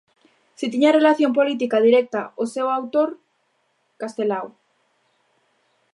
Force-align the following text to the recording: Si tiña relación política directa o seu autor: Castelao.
Si 0.59 0.65
tiña 0.73 0.95
relación 0.99 1.31
política 1.39 1.77
directa 1.87 2.21
o 2.43 2.45
seu 2.53 2.67
autor: 2.79 3.09
Castelao. 4.01 4.47